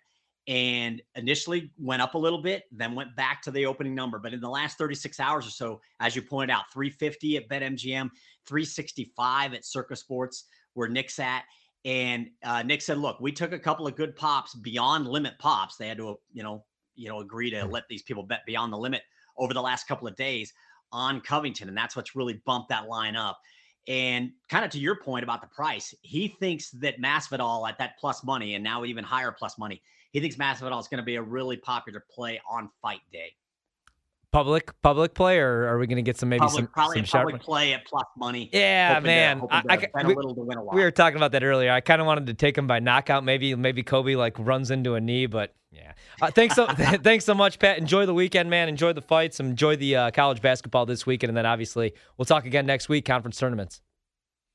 and 0.47 1.01
initially 1.15 1.71
went 1.77 2.01
up 2.01 2.15
a 2.15 2.17
little 2.17 2.41
bit, 2.41 2.63
then 2.71 2.95
went 2.95 3.15
back 3.15 3.41
to 3.43 3.51
the 3.51 3.65
opening 3.65 3.95
number. 3.95 4.19
But 4.19 4.33
in 4.33 4.39
the 4.41 4.49
last 4.49 4.77
36 4.77 5.19
hours 5.19 5.47
or 5.47 5.51
so, 5.51 5.81
as 5.99 6.15
you 6.15 6.21
pointed 6.21 6.53
out, 6.53 6.63
350 6.73 7.37
at 7.37 7.49
BetMGM, 7.49 8.09
365 8.45 9.53
at 9.53 9.65
Circa 9.65 9.95
Sports, 9.95 10.45
where 10.73 10.89
Nick's 10.89 11.19
at. 11.19 11.43
And 11.85 12.29
uh, 12.43 12.63
Nick 12.63 12.81
said, 12.81 12.97
"Look, 12.97 13.19
we 13.19 13.31
took 13.31 13.51
a 13.53 13.59
couple 13.59 13.87
of 13.87 13.95
good 13.95 14.15
pops 14.15 14.55
beyond 14.55 15.07
limit 15.07 15.39
pops. 15.39 15.77
They 15.77 15.87
had 15.87 15.97
to, 15.97 16.19
you 16.33 16.43
know, 16.43 16.65
you 16.95 17.07
know, 17.07 17.19
agree 17.19 17.49
to 17.51 17.65
let 17.65 17.87
these 17.89 18.03
people 18.03 18.23
bet 18.23 18.45
beyond 18.45 18.73
the 18.73 18.77
limit 18.77 19.03
over 19.37 19.53
the 19.53 19.61
last 19.61 19.87
couple 19.87 20.07
of 20.07 20.15
days 20.15 20.53
on 20.91 21.21
Covington, 21.21 21.67
and 21.67 21.77
that's 21.77 21.95
what's 21.95 22.15
really 22.15 22.41
bumped 22.45 22.69
that 22.69 22.87
line 22.87 23.15
up." 23.15 23.39
And 23.87 24.31
kind 24.49 24.65
of 24.65 24.71
to 24.71 24.79
your 24.79 24.97
point 24.97 25.23
about 25.23 25.41
the 25.41 25.47
price, 25.47 25.93
he 26.01 26.35
thinks 26.39 26.71
that 26.71 26.99
Masvidal 26.99 27.69
at 27.69 27.77
that 27.77 27.97
plus 27.97 28.23
money, 28.23 28.55
and 28.55 28.63
now 28.63 28.83
even 28.83 29.03
higher 29.03 29.31
plus 29.31 29.57
money, 29.57 29.81
he 30.11 30.19
thinks 30.19 30.35
Masvidal 30.35 30.79
is 30.79 30.87
going 30.87 30.99
to 30.99 31.05
be 31.05 31.15
a 31.15 31.21
really 31.21 31.57
popular 31.57 32.03
play 32.11 32.41
on 32.49 32.69
fight 32.81 33.01
day. 33.11 33.33
Public 34.33 34.73
public 34.81 35.13
play, 35.13 35.39
or 35.39 35.67
are 35.67 35.79
we 35.79 35.87
going 35.87 35.95
to 35.95 36.01
get 36.01 36.17
some 36.17 36.27
maybe 36.27 36.41
public, 36.41 36.65
some 36.65 36.67
probably 36.67 37.05
some 37.05 37.21
public 37.21 37.41
play 37.41 37.73
at 37.73 37.85
plus 37.85 38.03
money? 38.17 38.49
Yeah, 38.51 38.99
man. 38.99 39.39
To, 39.39 39.47
I, 39.49 39.87
I, 39.95 40.05
we, 40.05 40.15
we, 40.15 40.83
were 40.83 40.91
talking 40.91 41.15
about 41.15 41.31
that 41.31 41.43
earlier. 41.43 41.71
I 41.71 41.79
kind 41.79 42.01
of 42.01 42.07
wanted 42.07 42.27
to 42.27 42.33
take 42.33 42.57
him 42.57 42.67
by 42.67 42.79
knockout. 42.79 43.23
Maybe 43.23 43.55
maybe 43.55 43.83
Colby 43.83 44.17
like 44.17 44.37
runs 44.37 44.69
into 44.69 44.95
a 44.95 45.01
knee, 45.01 45.27
but 45.27 45.55
yeah. 45.71 45.93
Uh, 46.21 46.29
thanks 46.29 46.55
so 46.55 46.65
thanks 46.75 47.23
so 47.23 47.33
much, 47.33 47.57
Pat. 47.57 47.77
Enjoy 47.77 48.05
the 48.05 48.13
weekend, 48.13 48.49
man. 48.49 48.67
Enjoy 48.67 48.91
the 48.91 49.01
fights. 49.01 49.39
Enjoy 49.39 49.77
the 49.77 49.95
uh, 49.95 50.11
college 50.11 50.41
basketball 50.41 50.85
this 50.85 51.05
weekend, 51.05 51.29
and 51.29 51.37
then 51.37 51.45
obviously 51.45 51.93
we'll 52.17 52.25
talk 52.25 52.45
again 52.45 52.65
next 52.65 52.89
week. 52.89 53.05
Conference 53.05 53.37
tournaments. 53.37 53.81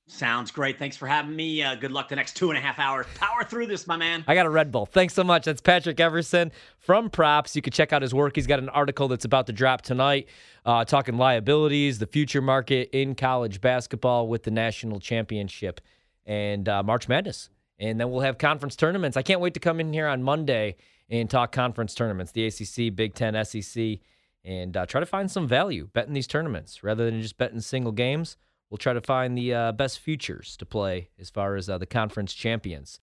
Sounds 0.09 0.50
great. 0.50 0.78
Thanks 0.78 0.97
for 0.97 1.06
having 1.06 1.35
me. 1.35 1.62
Uh, 1.62 1.75
good 1.75 1.92
luck 1.92 2.09
the 2.09 2.16
next 2.16 2.37
two 2.37 2.50
and 2.50 2.59
a 2.59 2.61
half 2.61 2.78
hours. 2.78 3.06
Power 3.14 3.44
through 3.44 3.66
this, 3.66 3.87
my 3.87 3.97
man. 3.97 4.25
I 4.26 4.35
got 4.35 4.47
a 4.47 4.50
Red 4.50 4.71
Bull. 4.73 4.85
Thanks 4.85 5.14
so 5.14 5.25
much. 5.25 5.44
That's 5.44 5.61
Patrick 5.61 6.00
Everson 6.00 6.52
from 6.78 7.09
Props. 7.09 7.56
You 7.56 7.62
can 7.62 7.73
check 7.73 7.92
out 7.92 8.02
his 8.02 8.12
work. 8.12 8.35
He's 8.37 8.47
got 8.47 8.59
an 8.59 8.68
article 8.68 9.09
that's 9.09 9.25
about 9.25 9.47
to 9.47 9.52
drop 9.52 9.82
tonight, 9.82 10.28
uh, 10.66 10.85
talking 10.85 11.16
liabilities, 11.16 11.99
the 11.99 12.06
future 12.06 12.42
market 12.42 12.90
in 12.92 13.14
college 13.14 13.61
basketball 13.61 14.28
with 14.28 14.42
the 14.42 14.50
national 14.50 15.00
championship 15.00 15.80
and 16.26 16.68
uh, 16.68 16.82
March 16.82 17.09
Madness. 17.09 17.49
And 17.78 17.99
then 17.99 18.11
we'll 18.11 18.21
have 18.21 18.38
conference 18.38 18.76
tournaments. 18.76 19.16
I 19.16 19.23
can't 19.23 19.40
wait 19.40 19.54
to 19.54 19.61
come 19.61 19.80
in 19.80 19.92
here 19.92 20.06
on 20.09 20.23
Monday 20.23 20.76
and 21.09 21.30
talk 21.30 21.52
conference 21.52 21.94
tournaments, 21.94 22.32
the 22.32 22.47
ACC, 22.47 22.94
Big 22.94 23.14
Ten, 23.14 23.42
SEC, 23.44 23.99
and 24.44 24.76
uh, 24.76 24.85
try 24.85 25.00
to 25.00 25.06
find 25.06 25.30
some 25.30 25.47
value 25.47 25.88
betting 25.92 26.12
these 26.12 26.26
tournaments 26.26 26.82
rather 26.82 27.04
than 27.04 27.23
just 27.23 27.38
betting 27.38 27.61
single 27.61 27.92
games. 27.92 28.37
We'll 28.73 28.79
try 28.79 28.95
to 28.95 29.02
find 29.02 29.37
the 29.37 29.52
uh, 29.52 29.73
best 29.73 29.99
futures 29.99 30.57
to 30.57 30.64
play 30.64 31.11
as 31.21 31.29
far 31.29 31.57
as 31.57 31.69
uh, 31.69 31.76
the 31.76 31.85
conference 31.85 32.33
champions. 32.33 33.00